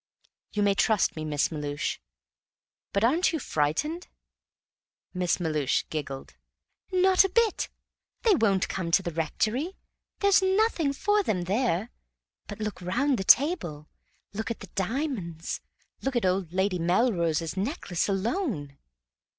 [0.53, 1.99] "You may trust me, Miss Melhuish.
[2.91, 4.07] But aren't you frightened?"
[5.13, 6.37] Miss Melhuish giggled.
[6.91, 7.69] "Not a bit!
[8.23, 9.77] They won't come to the rectory.
[10.17, 11.91] There's nothing for them there.
[12.47, 13.89] But look round the table:
[14.33, 15.61] look at the diamonds:
[16.01, 18.79] look at old Lady Melrose's necklace alone!"